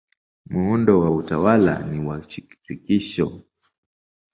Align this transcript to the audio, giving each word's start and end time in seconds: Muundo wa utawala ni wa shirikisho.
Muundo 0.49 0.91
wa 1.01 1.09
utawala 1.19 1.75
ni 1.89 1.99
wa 2.07 2.15
shirikisho. 2.31 3.27